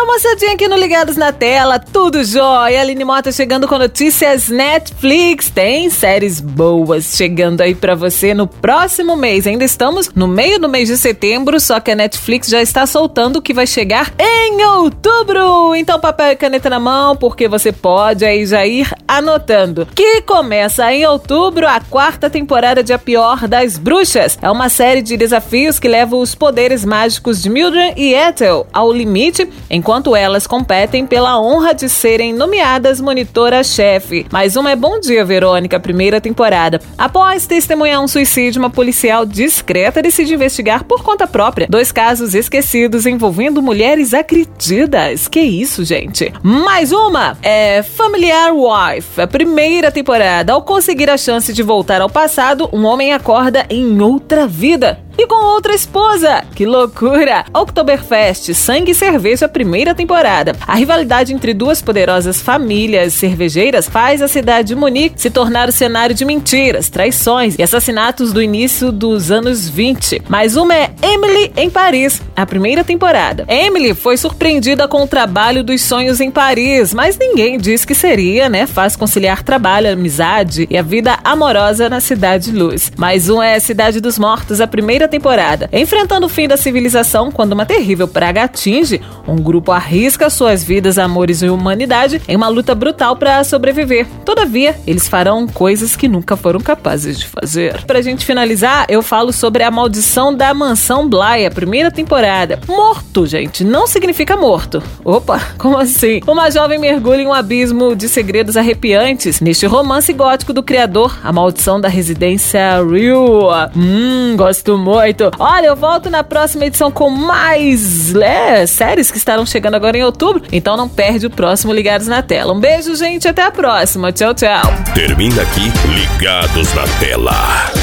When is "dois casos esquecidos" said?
41.68-43.04